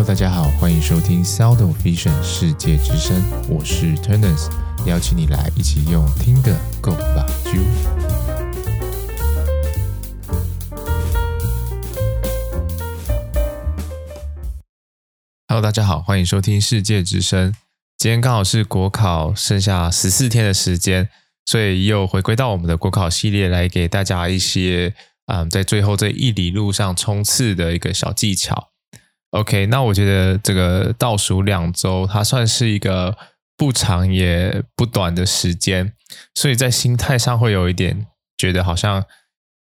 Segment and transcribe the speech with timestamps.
[0.00, 4.48] Hello，大家好，欢迎收听 Sound of Vision 世界之声，我是 Turners，
[4.86, 7.60] 邀请你来一起用听的 Go 吧啾。
[15.48, 17.54] Hello，大家好，欢迎收听世界之声。
[17.98, 21.10] 今天刚好是国考剩下十四天的时间，
[21.44, 24.94] 所以又回归到我们的国考系列，来给大家一些
[25.26, 28.68] 嗯，在最后这一里路上冲刺的一个小技巧。
[29.30, 33.16] OK，那我觉得这个倒数两周，它算是一个
[33.56, 35.92] 不长也不短的时间，
[36.34, 39.04] 所以在心态上会有一点觉得好像，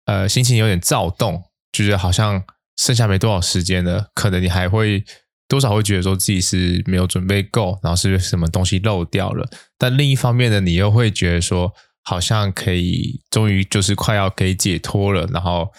[0.06, 2.42] 呃，心情有点躁动，就觉得好像
[2.76, 5.04] 剩下没多少时间了，可能你还会
[5.46, 9.48] 多少会觉得说自己是没有准备够，然后是不是什么东西漏掉了？
[9.78, 11.72] 但另一方面呢，你又会觉得说，
[12.02, 15.72] 好像可以，终于就是快要可以解脱了，然后。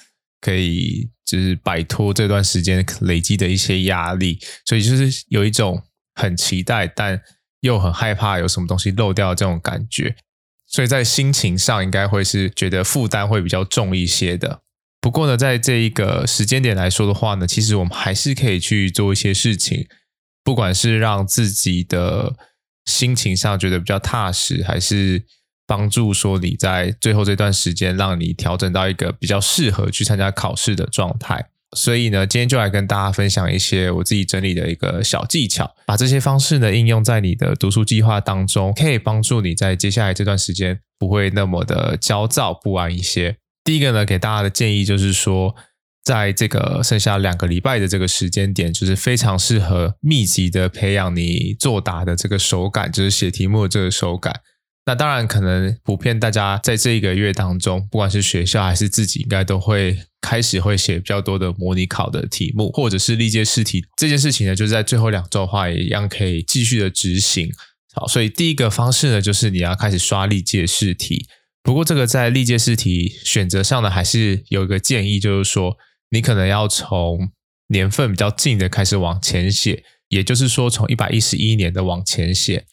[0.44, 5.82] 可以就是摆脱这段时间累积的一些压力，所以就是有一种
[6.16, 7.22] 很期待，但
[7.62, 10.18] 又很害怕有什么东西漏掉这种感觉，
[10.68, 14.64] 所以在心情上应该会是觉得负担会比较重一些的。
[15.00, 19.88] 不过呢，在这一个时间点来说的话呢，其实我们还是可以去做一些事情，
[20.44, 22.36] 不管是让自己的
[22.84, 25.24] 心情上觉得比较踏实，还是。
[25.66, 31.50] 帮助说你在最后这段时间，让你调整到一个比较适合去参加考试的状态。
[31.76, 43.38] 所以呢，今天就来跟大家分享一些我自己整理的一个小技巧，把这些方式呢应用在你的读书计划当中，可以帮助你在接下来这段时间不会那么的焦躁不安一些。
[43.64, 45.56] 第一个呢，给大家的建议就是说，
[46.04, 54.42] 在这个剩下两个礼拜的这个时间点，就是非常适合密集的培养你作答的这个手感，就是写题目的这个手感。
[54.86, 63.86] 那当然，可能普遍大家在这一个月当中，不管是学校还是自己，应该都会开始会写比较多的模拟考的题目，或者是历届试题。
[63.96, 67.50] 这件事情呢，就是在最后两周的话，也一样可以继续的执行。
[67.94, 71.28] 好，所以第一个方式呢，就是你要开始刷历届试题。
[71.62, 75.78] 不过，这个在历届试题选择上呢，还是有一个建议，就是说
[76.10, 77.30] 你可能要从
[77.70, 82.66] 年份比较近的开始往前写，也就是说，从一百一十一年的往前写。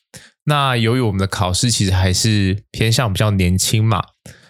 [0.45, 4.03] 那由于我们的考试其实还是偏向比较年轻嘛，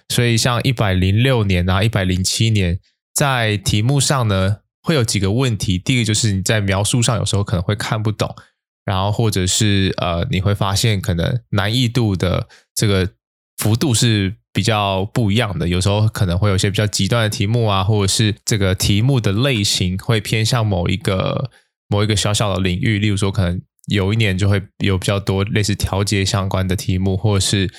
[0.09, 2.78] 所以像一百零六年啊、一百零七年，
[3.12, 5.79] 在题目上呢会有几个问题。
[5.79, 8.34] 第一个就是你在描述上有时候可能会看不懂，
[8.84, 13.11] 然后或者是呃你会发现可能难易度的这个
[13.59, 15.67] 幅度是比较不一样的。
[15.67, 21.50] 有时候可能会有些比较极端的题目啊，或者是这个题目的类型会偏向某一个
[21.89, 23.61] 某一个小小的领域，例如说可能。
[23.89, 27.71] 有一年就会有比较多类似调节相关的题目，或者是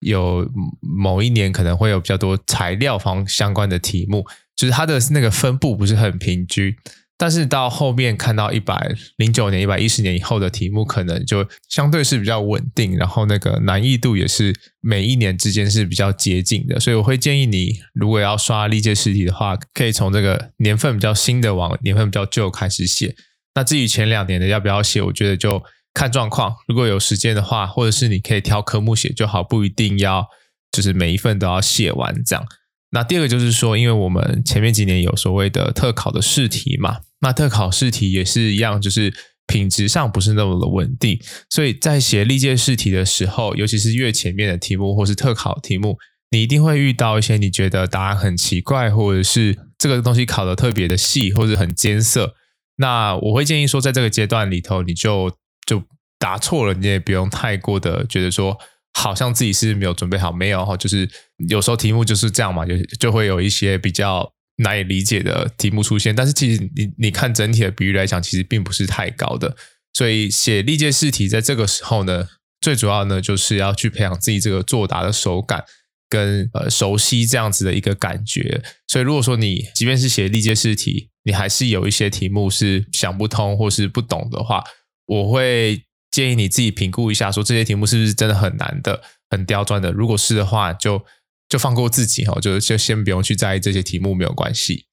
[0.00, 0.48] 有
[0.80, 6.76] 某一年可能会有比较多材料方相关的题目，就是它的那个分布不是很平均。
[7.20, 16.78] 但是到后面看到一百零九年、一百一十年以后的题目，可能就相对是比较稳定，然后那个难易度也是每一年之间是比较接近的。
[16.78, 23.16] 所以我会建议你，如果要刷历届试题的话，可以从这个年份比较新的往年份比较旧开始写。
[23.54, 25.62] 那至于前两年的要不要写，我觉得就
[25.94, 26.54] 看状况。
[26.68, 30.26] 如果有时间的话，或者是你可以挑科目写就好，不一定要
[30.70, 32.44] 就是每一份都要写完这样。
[32.90, 39.12] 那第二个就是说，因为我们前面几年有所谓的特考的试题嘛，那特考试题也是一样，就是
[39.46, 41.20] 品质上不是那么的稳定，
[41.50, 45.98] 所以在写历届试题的时候，尤其是越前面的题目或是特考题目，
[46.30, 52.36] 你一定会遇到一些你觉得答案很奇怪，或者是这个东西考得特别的细，或者很艰涩。
[52.78, 55.30] 那我会建议说，在这个阶段里头，你就
[55.66, 55.82] 就
[56.18, 58.56] 答错了，你也不用太过的觉得说，
[58.94, 61.08] 好像自己是没有准备好，没有哈，就是
[61.48, 66.14] 有时候题目就是这样嘛，就就会有一些比较难以理解的题目出现。
[66.14, 69.56] 但是其实你你看整体的比喻来讲，其实并不是太高的。
[69.92, 72.28] 所以写历届试题在这个时候呢，
[72.60, 75.64] 最主要呢就是要去培养自己这个作答的手感
[76.08, 78.62] 跟呃熟悉这样子的一个感觉。
[78.86, 84.64] 所以如果说你即便是写历届试题，你还是有一些题目是想不通或是不懂的话，
[85.06, 89.92] 我会建议你自己评估一下，说这些题目是不是真的很难的、很刁钻的。
[89.92, 91.04] 如果是的话，就
[91.48, 94.86] 就放过自己哈，就就先不用去在意这些题目，没有关系。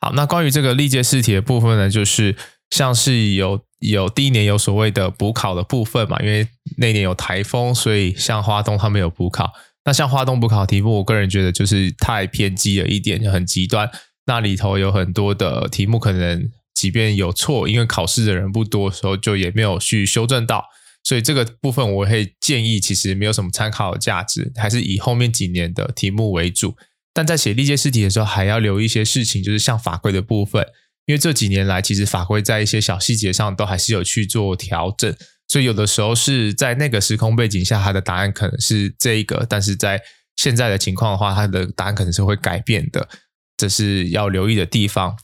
[0.00, 2.36] 好，那关于这个历届试题的部分呢，就是
[2.70, 9.52] 像是有有第一年有所谓的补考的部分嘛，因为那年有台风，所以像花东他们有补考。
[9.86, 13.88] 那像花东补考题目，我个人觉得就是太偏激了一点，就很极端。
[14.26, 20.64] 那里头有很多的题目，可能即便有错，因为考试的人不多时候，就也没有去修正到，
[21.04, 26.74] 所以这个部分我会建议，其实没有什么参考的价值，还是以后面几年的题目为主。
[27.14, 30.66] 但在写历届试题的时候，还要留一些事情，就是像法规的部分，
[31.06, 35.16] 因为这几年来，其实法规在一些小细节上都还是有去做调整，
[35.48, 40.02] 所以有的时候是在那个时空背景下，它的答案可能是这一个，但是在
[40.36, 43.08] 现在的情况的话，它的答案可能是会改变的，
[43.56, 45.16] 这是要留意的地方。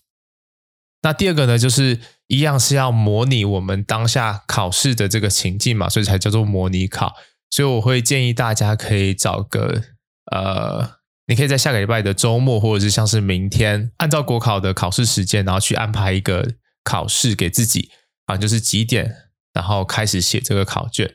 [1.02, 1.98] 那第二个呢，就是
[2.28, 7.14] 一样是要模拟我们当下考试的这个情境嘛，所以才叫做模拟考。
[7.50, 9.82] 所以我会建议大家可以找个
[10.30, 11.02] 呃。
[11.28, 17.90] 你可以在下个礼拜的周末，或者是像是明天，按照国考的考试时间，然后去安排一个考试给自己
[18.26, 19.21] 啊，就是几点，
[19.52, 21.12] 然后开始写这个考卷，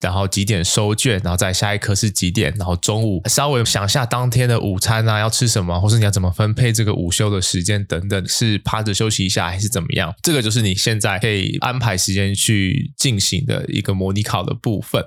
[0.00, 10.14] 然后几点收卷，然后再下一科是几点，然后中午稍微想下当天的午餐啊要吃什么，或是你要怎么分配这个午休的时间等等，是趴着休息一下还是怎么样？
[10.22, 15.04] 这个就是你现在可以安排时间去进行的一个模拟考的部分。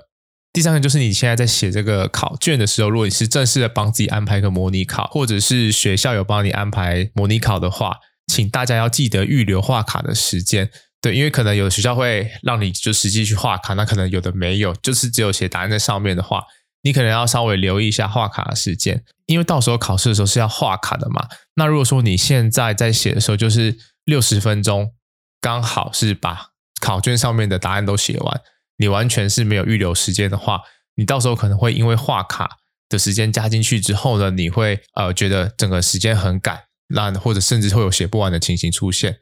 [0.52, 7.96] 第三个就是你现在在写这个考卷的时候，如果你是正式的帮自己安排一个模拟考，或者是学校有帮你安排模拟考的话，
[8.32, 10.70] 请大家要记得预留画卡的时间。
[11.04, 16.42] 对，因为可能有的学校会让你就实际去画卡，那可能有的没有，就是只有写答案在上面的话，
[16.80, 21.28] 你可能要稍微留意一下画卡的时间，因为到时候考试的时候是要画卡的嘛。
[21.56, 24.94] 那如果说你现在在写的时候就是六十分钟，
[25.42, 28.40] 刚好是把考卷上面的答案都写完。
[28.78, 30.62] 你完全是没有预留时间的话，
[30.94, 32.48] 你到时候可能会因为画卡
[32.88, 39.18] 的时间加进去之后呢，你会呃觉得整个时间很赶，那或者甚至会有写不完的情形出现。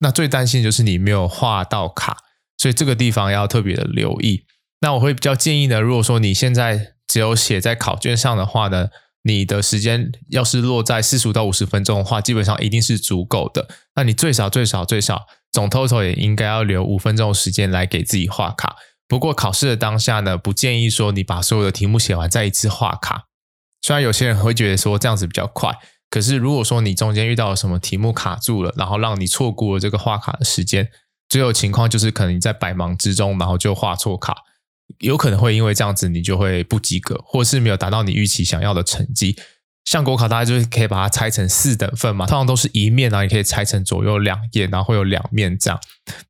[0.00, 2.18] 那最担心就是你没有画到卡，
[2.58, 4.44] 所以这个地方要特别的留意。
[4.80, 8.88] 那我会比较建议呢，如果说你现在只有写在考卷上的话呢，
[9.22, 13.68] 你的时间要是落在四十五到五十分钟的话，基本上一定是足够的。
[13.94, 18.76] 那你最少最少最少总 total 也应该要留五分钟的时间来给自己画卡。
[19.08, 23.28] 不过考试的当下呢，不建议说你把所有的题目写完再一次画卡。
[23.80, 25.72] 虽然有些人会觉得说这样子比较快，
[26.08, 30.88] 可是如果说你中间遇到了什么题目卡住了，然后让你错过了这个画卡的时间，
[31.28, 34.34] 最后情况就是可能你在百忙之中，然后就画错卡，
[35.00, 39.36] 有可能会因为这样子你就会不及格，或是没有达到你预期想要的成绩。
[39.86, 45.80] 像国考，大家就是可以把它拆成四等份嘛，通常都是一面啊，你可以拆成左右两页，然后会有两面这样。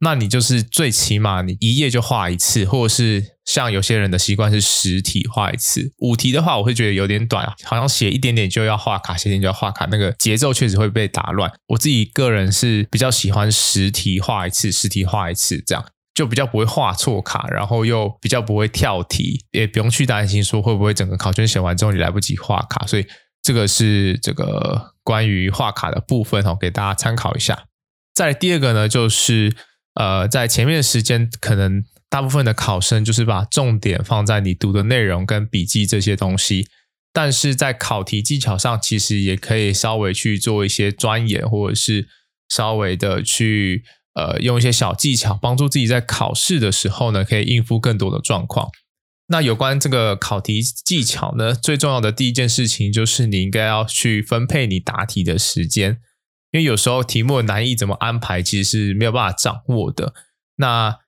[0.01, 5.91] 那你就是最起码你一页就画一次，或者是像有些人的习惯是十题画一次。
[6.01, 11.51] 五题的话，我会觉得有点短啊，好像写一点点就要画卡，写一点就要画卡，那个节奏确实会被打乱。
[11.69, 15.83] 我自己个人是比较喜欢十题画一次，十题画一次这样，
[16.15, 23.07] 就比较不会画错卡，然后又比较不会跳题，也不用去担心说会不会整个考卷写完之后你来不及画卡，所以。
[23.47, 27.67] 这个是这个关于画卡的部分哦，给大家参考一下。
[28.13, 29.55] 再第二个呢，就是
[29.95, 36.67] 呃，在前面的时间，可能大部分的考生就是把重点放在你读的内容跟笔记这些东西，
[37.13, 42.09] 但是在考题技巧上，其实也可以稍微去做一些钻研，或者是
[42.49, 43.85] 稍微的去
[44.15, 48.69] 呃用一些小技巧，帮助自己在考试的时候呢，可以应付更多的状况。
[49.29, 55.99] 那有关这个考题技巧呢，最重要的第一件事情就是你应该要去分配你答题的时间，
[56.53, 60.15] 因为有时候题目的难易怎么安排，其实是没有办法掌握的。
[60.57, 60.99] 那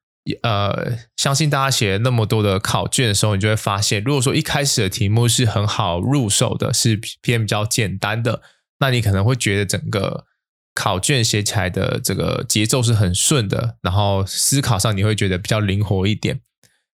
[0.43, 8.43] 呃，相信大家写那么多的考卷的时候，你就会发现，如果说一开始的题目是很好入手的，是偏比较简单的，
[8.81, 10.27] 那你可能会觉得整个
[10.75, 16.41] 考卷写起来的这个节奏是很顺的，然后思考上你会觉得比较灵活一点。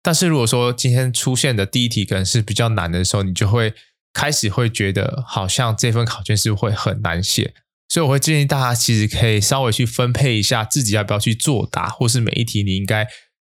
[0.01, 3.73] 但是如果说今天出现的第一题可能是比较难的时候，你就会
[4.13, 7.53] 开始会觉得好像这份考卷是会很难写，
[7.89, 13.07] 所以我会建议大家其实可以稍微去分配一下自己要不要去作答，或是每一题你应该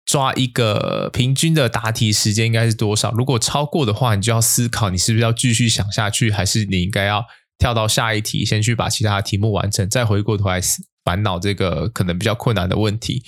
[0.04, 3.12] 抓一个平均的答题时间应该是多少。
[3.12, 7.24] 如果超过的话，你就要思考你是不是要继续想下去，还是你应该要
[7.56, 10.60] 跳到下一题，先去把其他的题目完成，再回过头来
[11.04, 13.22] 烦恼这个可能比较困难的问题。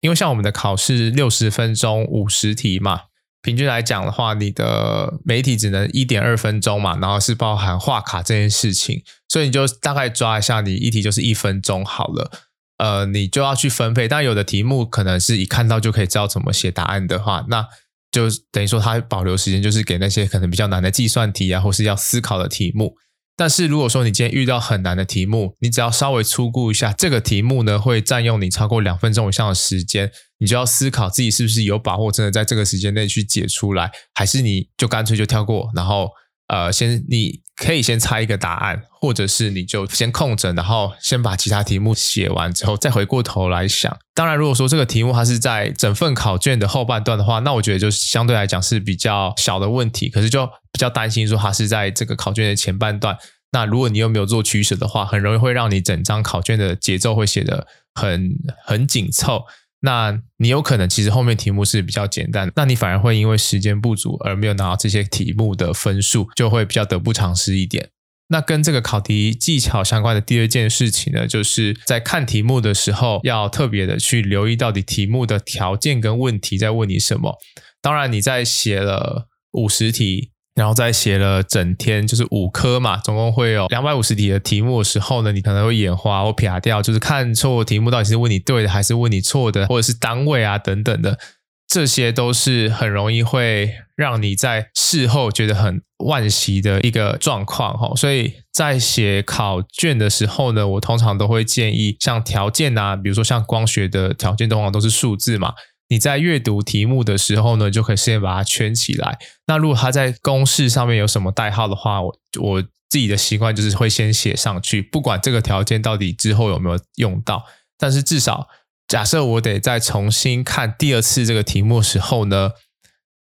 [0.00, 3.02] 因为像我们的考试六十分钟五十题嘛，
[3.42, 12.30] 平均来讲的话，你的每一题只能一点二分钟嘛，然后是包含画卡这件事情，所以你就大概抓一下，你一题就是一分钟好了。
[12.78, 17.66] 呃，你就要去分配，但有的题目可能是一看到就可以知道怎么写答案的话，那
[18.10, 22.96] 就等于说它保留时间就是给那些可能比较难的计算题啊，或是要思考的题目。
[23.40, 36.10] 但是如果说你今天遇到很难的题目，你只要稍微粗估一下，这个题目呢会占用你超过两分钟以上的时间，你就要思考自己是不是有把握真的在这个时间内去解出来，还是你就干脆就跳过，然后
[36.50, 43.96] 呃先你可以先猜一个答案，或者是你就先空着，然后先把其他题目写完之后再回过头来想。
[44.14, 50.48] 当然，如果说这个题目它是在整份考卷的后半段的话，那我觉得就是相对来讲是比较小的问题，可是就。
[50.72, 53.18] 比较担心说它是在这个考卷的前半段，
[53.50, 58.30] 那如果你又没有做取舍的话，很容易会让你整张考卷的节奏会写得很
[58.64, 59.42] 很紧凑。
[59.80, 67.90] 那你有可能其实后面题目是比较简单，那你反而会因为时间不足而没有拿到这些题目的分数，就会比较得不偿失一点。
[68.28, 77.38] 那跟这个考题技巧相关的第二件事情呢，就是在看题目的时候要特别的去留意到底题目的条件跟问题在问你什么。
[77.82, 80.30] 当然，你在写了五十题。
[80.60, 91.18] 然后再写了整天，就是五科嘛，总共会有两百五十题的题目的时候呢，你可能会眼花或撇掉，就是看错题目到底是问你对的还是问你错的，或者是单位啊等等的，
[91.66, 97.94] 这些都是很容易会让你在事后觉得很惋惜的一个状况哈。
[97.96, 105.54] 所以在写考卷的时候呢，我通常都会建议像条件啊，比如说像光学的条件，通常都是数字嘛。
[105.90, 109.18] 你在阅读题目的时候呢，就可以先把它圈起来。
[109.46, 117.44] 那如果它在公式上面有什么代号的话，我我自己的习惯就是会先写上去，不管这个条件到底之后有没有用到。
[117.76, 118.48] 但是至少
[118.86, 122.52] 假设我得再重新看第二次这个题目的时候呢，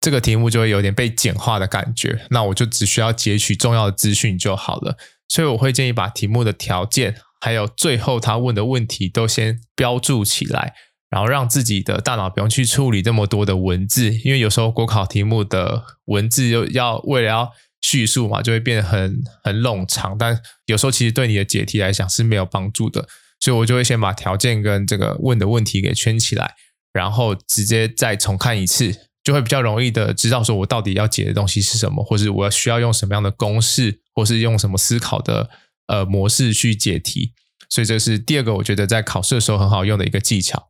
[0.01, 2.25] 这个题目就会有点被简化的感觉。
[2.31, 4.97] 那我就只需要截取重要的资讯就好了。
[5.27, 10.73] 所以我会建议把题目的条件，还有最后他问的问题都先标注起来。
[11.09, 20.17] 然后让自己的大脑不用去处理这么多的文字，因为有时候国考题目的文字又要为了要叙述嘛，就会变得很很冗长。
[20.17, 23.07] 但有时候其实对你的解题来讲是没有帮助的，
[23.39, 26.55] 所以我就会先把条件跟这个问的问题给圈起来，
[26.91, 28.91] 然后直接再重看一次，
[29.23, 35.49] 就会比较容易的知道说我到底要解的东西是什么，或是我要需要用什么样的公式，或是用什么思考的
[35.87, 37.33] 呃模式去解题。
[37.69, 40.69] 所以这是第二个我觉得在考试的时候很好用的一个技巧。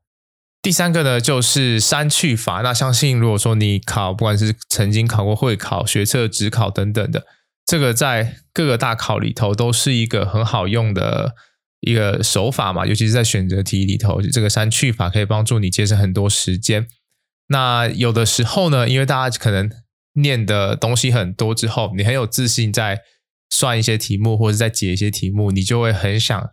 [0.65, 2.61] 第三个呢，就是删去法。
[2.63, 7.23] 那相信如果说你考，不管是曾经考过会考、学测、职考等等的，
[7.63, 11.35] 这个在各个大考里头都是一个很好用的
[11.81, 12.83] 一个手法嘛。
[12.87, 16.87] 尤其是在选择题里头，这个删去法可以帮助你节省很多时间。
[17.49, 19.69] 那有的时候呢，因为大家可能
[20.13, 23.01] 念的东西很多之后，你很有自信在
[23.51, 26.49] 算一些题目或者在解一些题目，你就会很想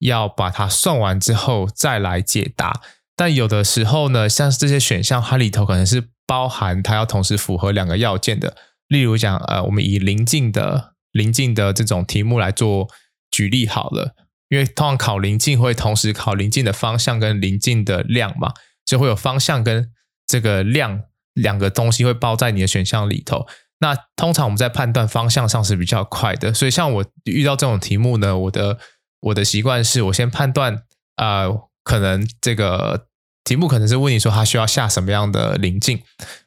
[0.00, 2.80] 要把它算完之后再来解答。
[3.24, 8.56] 但有的时候呢，像这些选项，它里头可能是包含它要同时符合两个要件的。
[8.88, 12.88] 例如讲，呃，我们以邻近的邻近的这种题目来做
[13.30, 14.16] 举例好了，
[14.48, 19.92] 因为通常考邻近会同时考邻近的方向跟邻近的量嘛，就会有方向跟
[20.26, 21.02] 这个量
[21.32, 23.46] 两个东西会包在你的选项里头。
[23.78, 28.78] 那通常我们在判断方向上是比较快的，所以像我遇到这种题目呢，我的
[29.20, 30.82] 我的习惯是我先判断
[31.14, 31.44] 啊。
[31.44, 33.08] 呃可能这个
[33.44, 36.02] 题目可能是问你说他需要下什么样的邻近，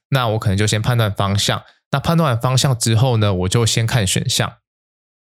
[0.10, 1.64] 那我可能就先判断方向。
[1.92, 4.58] 那判断完方向之后呢，我就先看选项。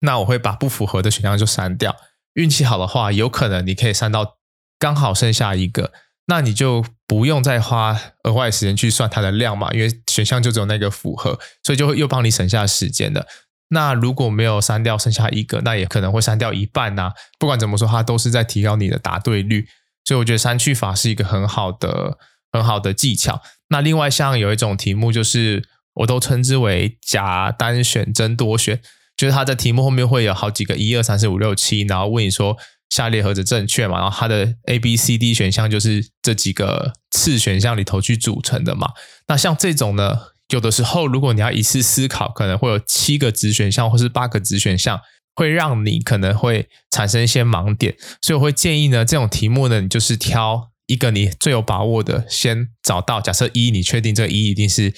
[0.00, 1.96] 那我会把不符合的选项就删掉。
[2.34, 4.38] 运气好的话，有可能你可以删到
[4.78, 5.92] 刚好剩下一个，
[6.26, 13.26] 那你就不用再花额外时间去算它的量嘛，因为选项就只有那个符合，所以就会又帮你省下时间的。
[13.68, 19.68] 那如果没有删掉剩下一个，那也可能会删掉一半呐、不管怎么说，它都是在提高你的答对率。
[20.04, 22.18] 所以我觉得删去法是一个很好的、
[22.52, 23.40] 很好的技巧。
[23.68, 28.80] 那另外像有一种题目，就是我都称之为假单选真多选，
[29.16, 32.56] 就是它的题目后面会有好几个一二三四五六七，然后问你说
[32.90, 34.00] 下列何者正确嘛？
[34.00, 38.88] 然后它的 A B C D 选项就是这几个次选项里头去组成的嘛。
[39.28, 40.18] 那像这种呢，
[40.48, 45.00] 有的时候如果你要一次思考，可能会有七个子选项或是八个子选项。
[45.34, 53.20] 会让你可能会产生一些盲点，所以我会建议呢，这种题目呢，你就是挑一个你最有把握的，先找到。
[53.20, 54.92] 假设一，你确定这个一一定是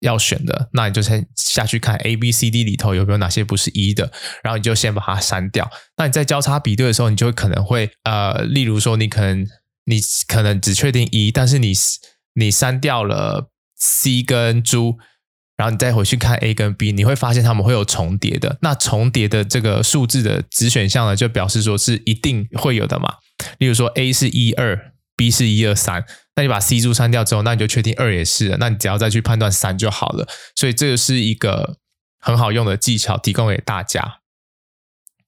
[0.00, 5.68] 要选的，那你就先下去看 A、B、C、D 里头有没有哪些不是一的，然后你就先把它删掉。
[5.96, 9.44] 那你在交叉比对的时候，你就可能会呃，例如说你可能
[9.86, 11.72] 你可能只确定一，但是你
[12.34, 14.98] 你删掉了 C 跟猪。
[15.60, 18.56] 然后你再回去看 A 跟 B，你会发现它们会有重叠的。
[18.62, 23.16] 那重叠的这个数字的子选项呢，就表示说是一定会有的嘛。
[23.58, 26.02] 例如说 A 是一二，B 是一二三，
[26.34, 28.56] 那你把 C 柱删掉之后，那你就确定二也是了。
[28.58, 30.26] 那你只要再去判断三就好了。
[30.54, 31.76] 所以这个是一个
[32.18, 34.20] 很好用的技巧，提供给大家。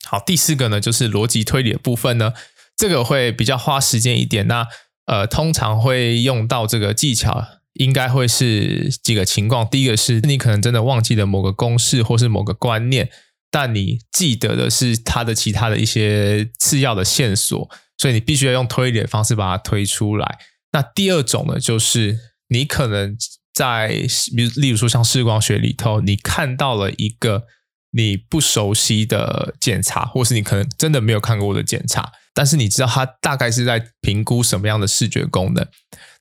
[0.07, 2.33] 好，第四个呢，就是逻辑推理的部分呢，
[2.75, 4.47] 这个会比较花时间一点。
[4.47, 4.67] 那
[5.05, 7.45] 呃，通常会用到这个技巧。
[7.75, 9.69] 应该会是几个情况。
[9.69, 13.11] 第一个是你可能真的忘记了某个公式或是某个观念，
[13.50, 20.38] 但你记得的是它的其他的一些次要的线索，所以你必须要用推理的方式把它推出来。
[20.73, 23.17] 那第二种呢，就是你可能
[23.52, 23.88] 在，
[24.35, 27.45] 比如例如说像视光学里头，你看到了一个
[27.91, 35.67] 你不熟悉的检查，或是你可能真的没有看过的检查，但是你知道它大概是在评估什么样的视觉功能，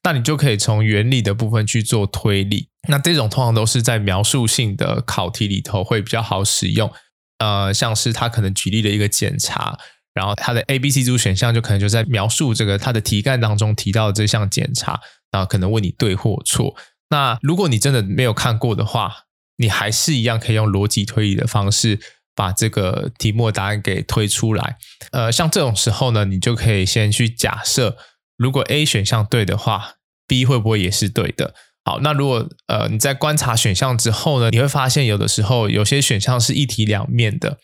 [0.04, 2.70] 那你就可以从原理的部分去做推理。
[2.88, 6.92] 那这种通常都是在描述性的考题里头会比较好使用。
[7.40, 9.78] 呃，像是他可能举例了一个检查，
[10.14, 15.00] 然后它的 A、B、C 组选项就可能就在描述这个他的题干当中提到的这项检查，
[15.32, 16.76] 然后可能问你对或错。
[17.10, 19.12] 那如果你真的没有看过的话，
[19.58, 22.00] 你还是一样可以用逻辑推理的方式
[22.36, 24.78] 把这个题目的答案给推出来。
[25.12, 27.98] 呃，像这种时候呢，你就可以先去假设，
[28.38, 29.96] 如果 A 选项对的话
[30.28, 31.54] ，B 会不会也是对的？
[31.84, 37.58] 好，那如果呃你在观察选项之后呢，你会发现有的时候有些选项是一体两面的，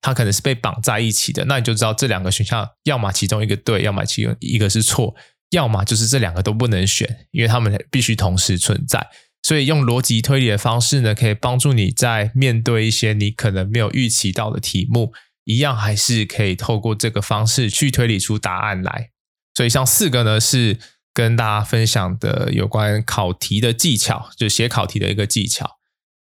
[0.00, 5.14] 它可能是被绑在一起的，那你就知道这两个选项要么其中一个对，要么其中一个是错，
[5.50, 9.04] 要么就是这两个都不能选，因为它们必须同时存在。
[9.44, 15.12] 所以用逻辑推理的方式呢，可以帮助你在面对一些你可能没有预期到的题目，
[15.44, 19.10] 一样还是可以透过这个方式去推理出答案来。
[19.54, 20.80] 所以像四个呢是。
[21.16, 25.64] 跟大家分享的有关考题的技巧，就写考题的一个技巧。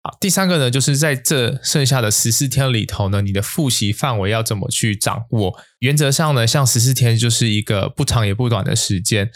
[0.02, 5.56] 好，第三个呢，就是在这剩下的十四天里头呢，你的复习范围要怎么去掌握？
[5.78, 9.30] 原则上呢，像十四天就是一个不长也不短的时间。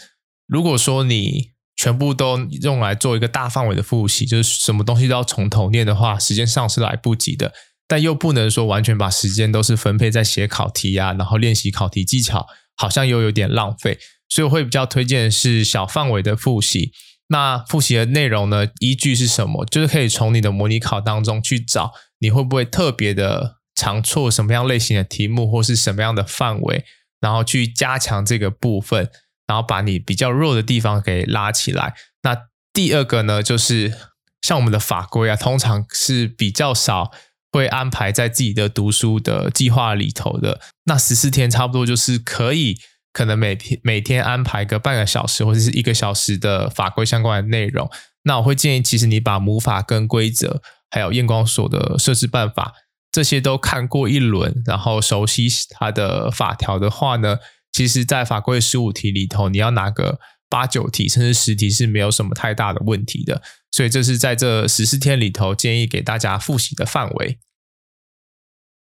[0.45, 1.51] 如果说你
[1.85, 7.53] 全部都用来做一个大范围的复习，就是什么东西都要从头念的话，时间上是来不及的。
[7.87, 13.99] 但又不能说完全把时间都是分配在写考题啊，然后练习考题技巧，好像又有点浪费。
[14.27, 16.91] 所以我会比较推荐的是小范围的复习。
[17.27, 19.63] 那复习的内容呢，依据是什么？
[19.65, 26.83] 就是可以从你的模拟考当中去找，你会不会特别的常错什么样类型的题目，或是什么样的范围，
[27.21, 29.11] 然后去加强这个部分，
[29.47, 31.95] 然后把你比较弱的地方给拉起来。
[32.23, 32.35] 那
[32.73, 33.93] 第二个呢，就是
[34.41, 37.11] 像我们的法规啊，通常是比较少
[37.51, 40.59] 会安排在自己的读书的计划里头的。
[40.85, 42.77] 那十四天差不多就是可以。
[43.13, 47.89] 可能每天每天安排个半个小时或者是一个小时的法规相关的内容，
[48.23, 52.73] 那我会建议，其实你把母法跟规则，还有验光所的设置办法
[53.09, 57.37] 这些都看过一轮，然后熟悉它的法条的话呢，
[57.75, 60.17] 其实，在法规十五题里头，你要拿个
[60.49, 63.41] 八九题甚至十题是没有什么太大的问题的。
[63.69, 67.37] 所以这是在这十四天里头建议给大家复习的范围。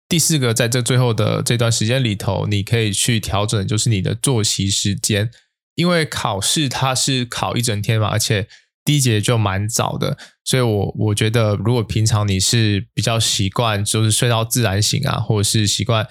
[0.09, 5.31] 第四个，在这最后的这段时间里头，你可以去调整，就是你的作息时间，
[5.77, 8.49] 因为考试它是考一整天嘛，而且
[8.85, 16.05] 第一节就蛮早的，所以我我觉得，如果平常你是比较习惯就是睡到自然醒啊，或者是习惯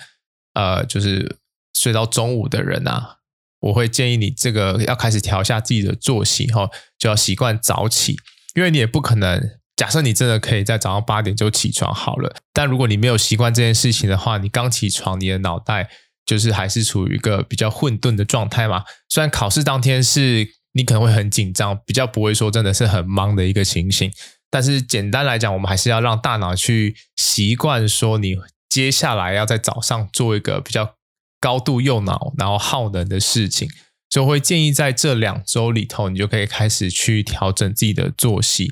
[0.53, 1.40] 呃就是
[1.73, 3.17] 睡到中午的人啊，
[3.59, 8.15] 我会建议你这个要开始调一下自己的作息哈，就要习惯早起，
[8.55, 9.57] 因为你也不可能。
[9.77, 15.89] 假设你真的可以在早上八点就起床好了，但如果你没有习惯这件事情的话，你刚起床，你的脑袋
[16.23, 18.83] 就是还是处于一个比较混沌的状态嘛。
[19.09, 24.11] 虽然考试当天是你可能会很紧张，比较不会说真的是很忙的一个情形，
[24.51, 28.35] 但是简单来讲，我们还是要让大脑去习惯说你
[28.69, 30.93] 接下来要在早上做一个比较
[31.41, 33.67] 高度用脑然后耗能的事情，
[34.09, 38.71] 所以我会建议在这两周里头，你就可以开始去调整自己的作息。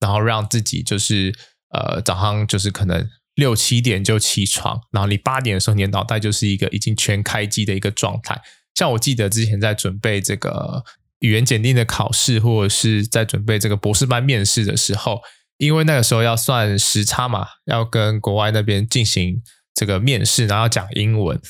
[0.00, 1.32] 然后让自己就是
[1.70, 8.40] 呃早上就是可能六七点就起床，然后你八点的时候，你的脑袋就是一个已经全开机的一个状态。
[8.74, 10.84] 像我记得之前在准备这个
[11.20, 15.20] 语言检定的考试，或者是在准备这个博士班面试的时候，
[15.58, 19.42] 因为那个时候要算时差嘛，要跟国外那边进行
[19.74, 21.40] 这个面试，然后要讲英文，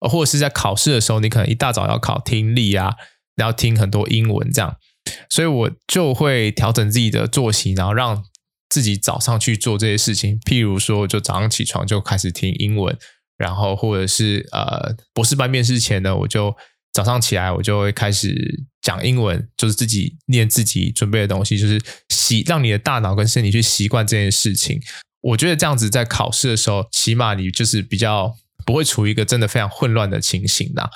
[0.00, 2.94] 或者是在考试的时候，你可能一大早要考听力啊，
[3.34, 4.76] 然后听很多英文这样。
[5.30, 8.22] 所以我就会调整自己的作息，然后让
[8.68, 10.38] 自己早上去做这些事情。
[10.40, 12.94] 譬如说，就早上起床就开始听英文，
[13.38, 16.54] 然后或者是呃博士班面试前呢，我就
[16.92, 21.80] 早上起来我就会开始讲英文，就是自己念自己准备的东西，就是
[22.10, 24.78] 习让你的大脑跟身体去习惯这件事情。
[25.22, 28.36] 我觉得这样子在考试的时候，起码你就是比较
[28.68, 30.90] 不会处于一个真的非常混乱的情形啦。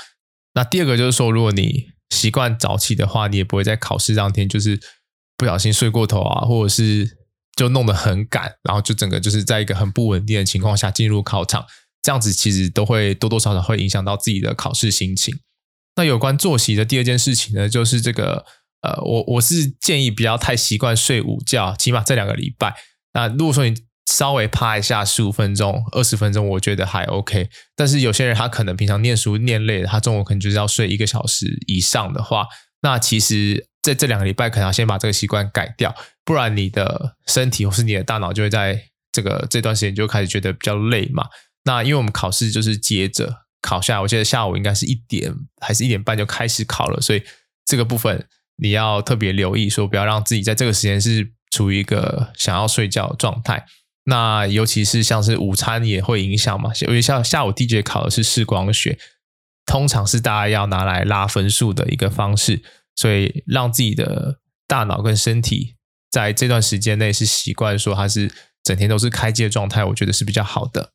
[0.52, 4.78] 那第二个就是说，如果你习惯早起的话，你也不会在考试当天就是
[5.38, 7.16] 不小心睡过头啊，或者是
[7.56, 11.64] 就弄得很赶，然后就整个就是在一个很不稳定的情况下进入考场，
[12.02, 15.35] 这样子其实都会多多少少会影响到自己的考试心情。
[15.96, 18.44] 那有关作息的第二件事情呢，就是这个
[18.82, 22.76] 呃，我我是建议不要太习惯睡午觉，起码这两个礼拜。
[23.14, 23.74] 那如果说你
[24.11, 27.49] 稍微趴一下十五分钟、二十分钟，我觉得还 OK。
[27.77, 32.47] 但是有些人他可能平常念书念累了，他中午可能就是要睡一个小时以上的话，
[32.83, 41.29] 那其实在这两个礼拜可能要先把这个习惯改掉，不然你的身体或是你的大脑就会在这个这段时间就开始觉得比较累嘛。
[41.65, 47.23] 那因为我们考试就是接着考下来，我记得下午应该是一点还是一点半就开始考了，所以
[47.65, 53.65] 这个部分你要特别留意，说不要让自己在这个时间是处于一个想要睡觉的状态。
[54.05, 58.99] 那尤其是像是午餐也会影响嘛，因为像下午第一节考的是视光学，
[59.65, 62.65] 通常是大家要拿来拉分数的一个方式，
[62.97, 65.77] 所以让自己的大脑跟身体
[66.11, 68.33] 在这段时间内是习惯说它是
[68.65, 70.95] 整天都是开机的状态，我觉得是比较好的。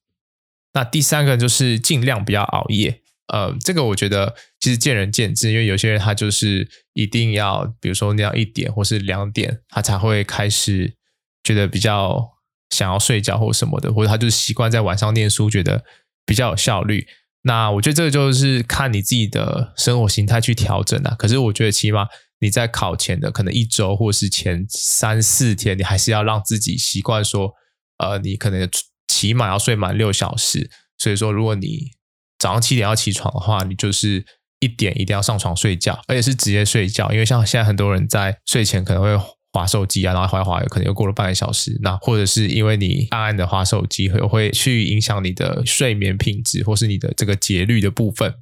[0.74, 10.98] 那第三个就是尽量不要熬夜，呃，这个我觉得其实见仁见智，因为有些人他就是一定要，比如说那样一点或是两点，他才会开始
[11.42, 12.34] 觉得比较。
[12.70, 15.84] 想要睡觉或什么的，或者他就是习惯在晚上念书，觉得
[16.26, 17.08] 比较有效率。
[17.44, 21.16] 那我觉得这个就是看你自己的生活形态去调整啊。
[21.18, 22.08] 可是我觉得起码
[22.40, 27.54] 你在考前的可能一周或是前三四天，你还是要让自己习惯说，
[28.00, 28.70] 呃，你可能
[29.08, 30.70] 起码要睡满六小时。
[30.98, 31.92] 所以说，如果你
[32.38, 34.26] 早上七点要起床的话，你就是
[34.60, 39.37] 一点一定要上床睡觉，而且是直接睡觉，因为像现在很多人在睡前可能会。
[39.54, 41.78] 滑手机啊，然后滑一滑，有可能又过了半个小时。
[41.82, 48.36] 那或者是因为你暗暗的滑手机，会会去影响你的睡眠品质，或是你的这个节律的部分。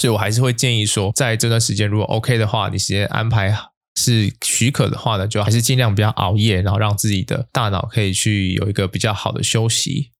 [0.00, 3.56] 所以我还是会建议说，在这段时间如果 OK 的话，你时间安排
[3.96, 10.10] 是许可的话呢，就还是尽量不要熬夜，然后让自己的大脑可以去有一个比较好的休息。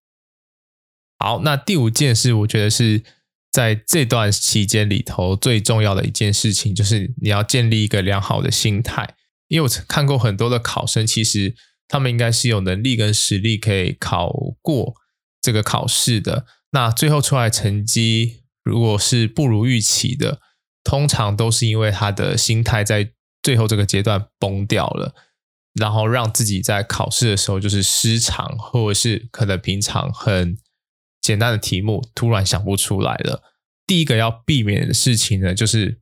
[1.19, 3.03] 好，那第五件事，我觉得是
[3.51, 9.17] 在这段期间里头最重要的一件事情，就是你要建立一个良好的心态。
[9.55, 11.55] 因为我看过很多的考生，其实
[11.87, 14.97] 他们应该是有能力跟实力可以考过
[15.41, 16.45] 这个考试的。
[16.73, 20.41] 那最后出来成绩如果是不如预期的，
[20.83, 23.13] 通常都是因为他的心态在
[23.45, 25.15] 最后这个阶段崩掉了，
[25.75, 30.59] 然后让自己在考试的时候就是失常，或者是可能平常很
[31.21, 33.45] 简单的题目突然想不出来了。
[33.87, 36.01] 第一个要避免的事情呢，就是。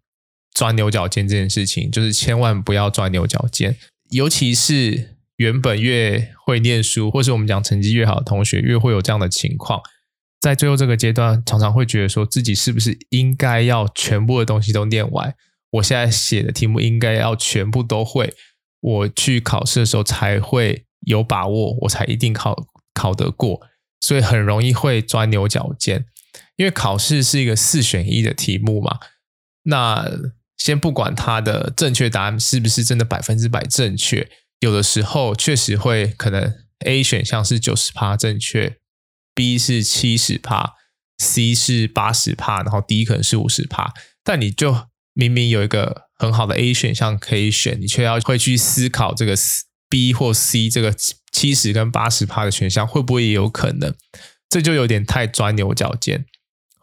[0.62, 3.76] 钻牛角尖这件事情，就是千万不要钻牛角尖，
[4.10, 9.82] 尤其是原本越会念书，或是我们讲成绩越好的同学，越会有这样的情况。
[10.40, 15.34] 在最后这个阶段，常常会觉得说自己是不是应该要全部的东西都念完？
[15.72, 18.32] 我现在写的题目应该要全部都会，
[18.80, 22.54] 我去考试的时候才会有把握，我才一定考
[22.94, 23.62] 考得过。
[24.00, 26.04] 所以很容易会钻牛角尖，
[26.54, 29.00] 因为考试是一个四选一的题目嘛，
[29.64, 30.08] 那。
[30.62, 36.54] 先不管它的正确答案是不是真的百分之百正确，有的时候确实会可能
[36.86, 38.76] A 选项是九十趴正确
[39.34, 40.74] ，B 是七十趴
[41.18, 43.92] ，C 是八十趴，然后 D 可能是五十趴。
[44.22, 49.34] 但你就明明有一个很好的 A 选项可以选，你却要会去思考这个
[49.90, 50.94] B 或 C 这个
[51.32, 53.92] 七十跟八十趴的选项会不会也有可能？
[54.48, 56.24] 这就有点太钻牛角尖。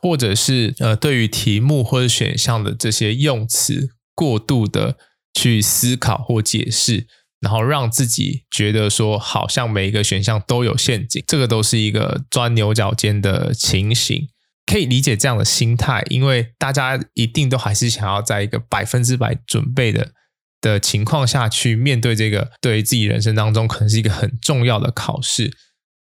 [0.02, 4.98] 或者是呃，对于题目或者选项的这些用词过度的
[5.34, 7.06] 去思考或解释，
[7.42, 14.30] 然后让自己觉得说好像每一个选项都有陷阱，这个都是一个钻牛角尖的情形。
[14.66, 20.14] 可以理解这样的心态，因为大家一定都还是想要在一个百分之百准备的
[20.62, 25.52] 的情况下去面对这个对于自己人生当中可能是一个很重要的考试。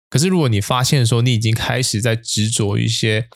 [0.10, 3.28] 可是如果你发现说你已经开始在执着一些。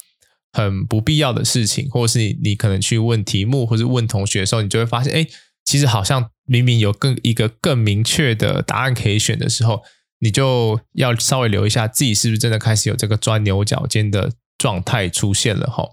[0.54, 5.26] 很不必要的事情，或是你你可能去问题目，或者问同学的时候，你就会发现，哎，
[5.64, 9.82] 其实好像明明有更一个更明确的答案可以选的时候，
[10.20, 15.86] 你就要稍微留一下自己是不是真的开始有这个钻牛角尖的状态出现了哈。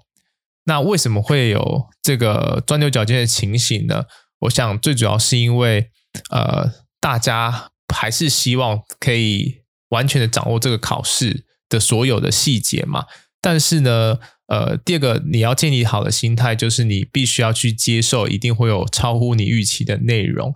[0.64, 4.06] 那为什么会有这个钻牛角尖的情形呢？
[4.40, 5.90] 我想最主要是因为
[6.30, 13.04] 呃，大家还是希望可以完全的掌握这个考试的所有的细节嘛，
[13.40, 14.18] 但是呢。
[14.48, 20.52] 呃，第二个你要建立好的心态，就是你必须要去接受，一定会有超乎你预期的内容，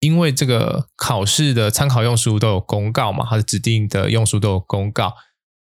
[0.00, 5.14] 因为这个考试的参考用书都有公告嘛，它的指定的用书都有公告，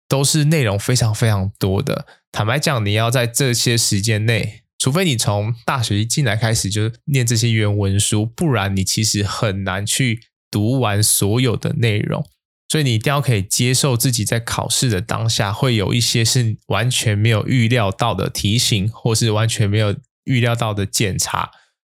[0.08, 2.06] 都是内容非常非常多的。
[2.32, 12.26] 坦白讲，你要在这些时间内，除非你从大学一进来开始就念这些原文书，不然你其实很难去读完所有的内容。
[12.70, 21.50] 所以你一定要可以接受自己在考试的当下会有一些是完全没有预料到的题型，或是完全没有预料到的检查，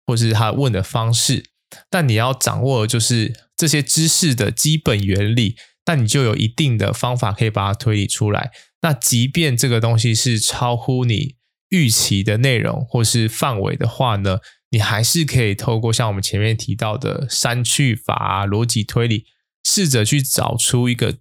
[0.08, 1.44] 或是他问的方式。
[1.90, 8.52] 但你要掌握的就是这些知识的基本原理，那你就有一定的方法可以把它推理出来。
[8.82, 11.36] 那即便这个东西是超乎你
[11.70, 19.26] 预期的内容或是范围的话呢，你还是可以透过像我们前面提到的删去法、逻辑推理。
[19.63, 21.15] 试着去找出一个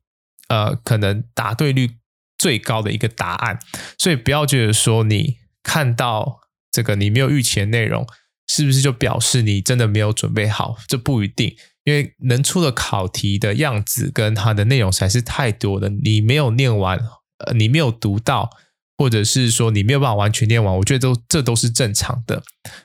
[0.48, 1.90] 呃可能答对率
[2.38, 3.58] 最高的一个答案。
[3.98, 8.06] 所以不要觉得说你看到这个你没有预期的内容，
[8.48, 10.76] 是不是就表示你真的没有准备好？
[10.88, 16.98] 这不一定，因为能出的考题的样子跟它的内容实在是太多了，你没有念完，
[17.38, 18.50] 呃，你没有读到。
[18.98, 22.42] 或者是说你没有办法完全念完，我觉得都这都是正常的。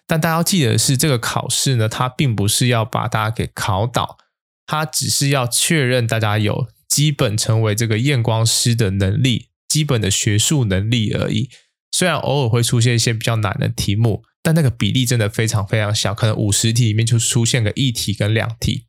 [0.07, 4.17] 但大家要记得的是，这个考试呢，它并不是要把大家给考倒，
[4.65, 11.49] 它只是要确认大家有基本成为这个验光师的能力，基本的学术能力而已。
[11.91, 18.86] 虽然偶尔会出现一些比较难的题目，但那个比例真的非常非常小，可能五十题里面就出现个一题跟两题。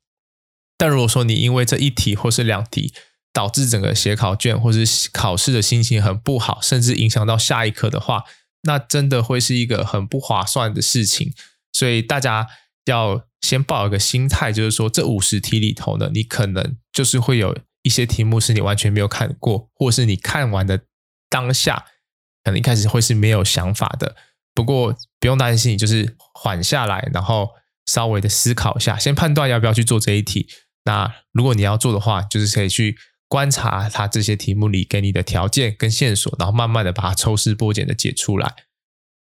[0.77, 2.93] 但如果说你因为这一题或是两题，
[3.33, 8.25] 导致整个写考卷或是考试的心情很不好，甚至影响到下一科的话，
[8.63, 11.33] 那真的会是一个很不划算的事情。
[11.73, 12.47] 所以大家
[12.87, 20.81] 要先抱一个心态，就是说这五十题里头呢，你可能就是会有一些题目是你完全没有看过，或是你看完的
[21.29, 21.85] 当下，
[22.43, 24.17] 可能一开始会是没有想法的。
[24.55, 27.51] 不过不用担心，你就是缓下来，然后
[27.85, 30.49] 稍微的思考一下，先判断要不要去做这一题。
[30.85, 32.97] 那如果你要做的话，就是可以去。
[33.29, 38.55] 观察它这些题目里给你的条件跟线索，然后慢慢的把它抽丝剥茧的解出来。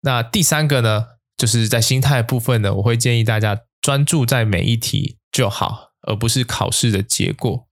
[0.02, 1.08] 那第三个呢，
[1.40, 7.68] 就是在心态部分呢，我会建议大家专注在每一题就好，而不是考试的结果。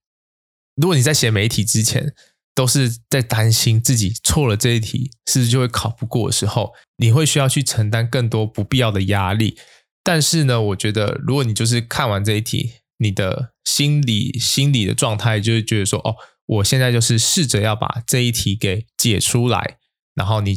[0.78, 2.14] 如果你在写每一题之前
[2.56, 9.58] 都是在担心自己错了这一题是不是就会考不过的时候，你会需要去承担更多不必要的压力。
[10.02, 19.78] 但是呢，我觉得如果你就是看完这一题，你的心理心理的状态就是觉得说，哦，我现在就是试着要把这一题给解出来，
[20.16, 20.56] 然后你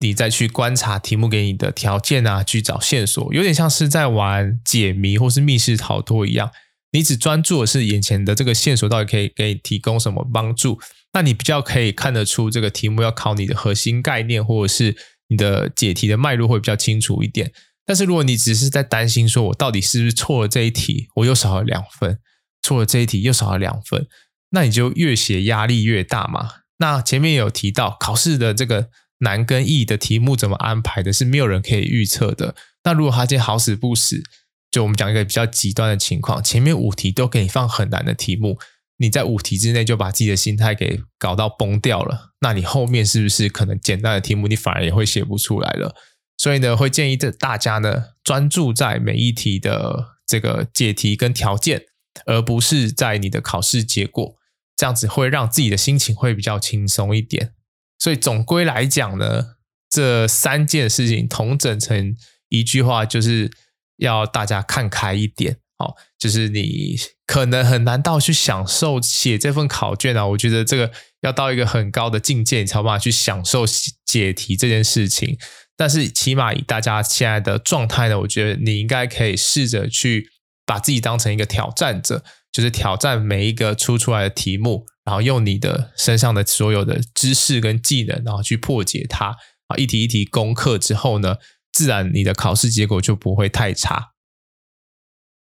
[0.00, 6.50] 你再去观察题目给你的条件啊，去找线索，有点像是在玩解谜或是密室逃脱一样。
[6.92, 10.78] 你只专注的是眼前的这个线索到底可以给你提供什么帮助，
[11.12, 14.96] 那你比较可以看得出这个题目要考你的核心概念，或者是
[15.28, 17.52] 你的解题的脉络会比较清楚一点。
[17.84, 22.18] 但是如果你只是在担心说，我到底是不是错了这一题，我又少了两分，
[22.62, 24.06] 错了这一题又少了两分，
[24.50, 26.48] 那你就越写压力越大嘛。
[26.78, 32.54] 那前面有提到考试的这个难跟易的题目怎么安排的，是没有人可以预测的。
[32.84, 34.22] 那如果他今天好死不死，
[34.70, 38.58] 就我们讲一个比较极端的情况，前面五题都给你放很难的题目，
[38.98, 45.94] 你在五题之内就把自己的心态给搞到崩掉了，那你后面是不是可能简单的题目你反而也会写不出来了？
[46.36, 51.82] 所以呢，会建议这大家呢专注在每一题的这个解题跟条件，
[52.26, 54.36] 而不是在你的考试结果。
[54.76, 57.54] 这样子会让自己的心情会比较轻松一点。
[57.98, 59.56] 所以总归来讲呢，
[59.90, 62.14] 这三件事情统整成
[62.48, 63.50] 一句话，就是
[63.96, 65.58] 要大家看开一点。
[65.80, 70.26] 好，就是你可能很难到去享受写这份考卷啊。
[70.26, 73.64] 我觉得这个要到一个很高的境界，你才有办法去享受
[74.04, 75.38] 解题这件事情。
[75.76, 80.28] 但是起码以大家现在的状态呢，我觉得你应该可以试着去
[80.66, 89.28] 把自己当成一个挑战者，就是挑战每一个出出来的题目，然后用你的身上的所有的知识跟技能，然后去破解它
[89.68, 91.36] 啊，一题一题攻克之后呢，
[91.72, 94.10] 自然你的考试结果就不会太差。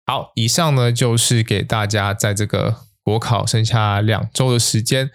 [0.06, 5.12] 好，以上呢就是给大家在这个国考剩下两周的时间。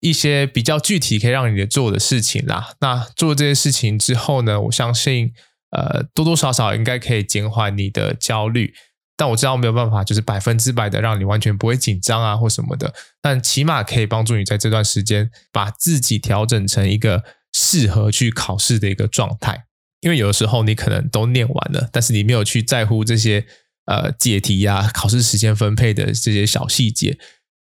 [0.00, 2.72] 一些比较具体可以让你做的事情啦。
[2.80, 5.34] 那做这些事情之后呢，我相信
[5.72, 8.72] 呃多多少少应该可以减缓你的焦虑。
[9.20, 12.94] 但我知道没有办法，就是百分之百的让你完全不会紧张啊或什么的。
[13.20, 19.66] 但起码可以帮助你在这段时间把自己调整成一个适合去考试的一个状态。
[20.00, 23.44] 因为有的时候你可能都念完了，但是你没有去在乎这些
[23.84, 27.18] 呃解题呀、考试时间分配的这些小细节，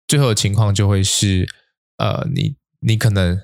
[0.06, 1.48] 最后的情况就会是。
[1.98, 3.40] 呃，你你可能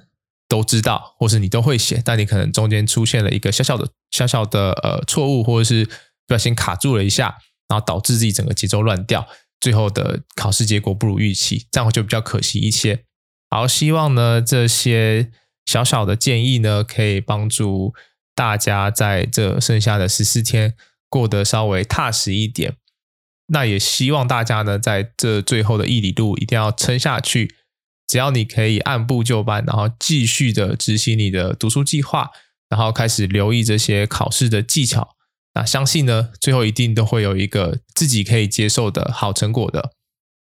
[0.46, 5.86] 都知道，或是你都会写，但你可能中间出现了一个小小的、小小的呃错误，或者是
[6.26, 7.38] 不小心卡住了一下，
[7.72, 9.26] 然后导致自己整个节奏乱掉，
[9.58, 13.06] 最后的考试结果不如预期，这样就比较可惜一些。
[13.48, 15.30] 好，希望呢这些
[15.64, 17.94] 小小的建议呢，可以帮助
[18.34, 20.74] 大家在这剩下的十四天
[21.08, 22.76] 过得稍微踏实一点。
[23.46, 27.56] 那也希望大家呢，在这最后的一里路一定要撑下去。
[28.06, 32.30] 只要你可以按部就班，然后继续的执行你的读书计划，
[32.68, 35.16] 然后开始留意这些考试的技巧，
[35.54, 39.90] 那相信呢，最后一定都会有一个自己可以接受的好成果的。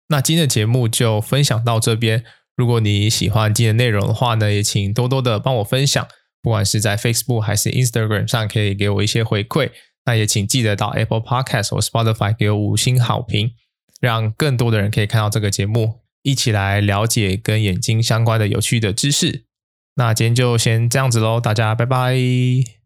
[0.09, 2.25] 那今天的节目就分享到这边。
[2.57, 6.07] 如果你喜欢今天的内容的话呢，也请多多的帮我分享，
[6.41, 9.71] 不管是在 Facebook 还是 Instagram 上，可以给我一些回馈。
[10.05, 13.53] 那也请记得到 Apple Podcast 或 Spotify 给我五星好评，
[14.01, 16.03] 让更多的人可以看到这个节目。
[16.23, 19.45] 一起来了解跟眼睛相关的有趣的知识。
[19.97, 22.84] 那今天就先这样子喽，大家拜拜。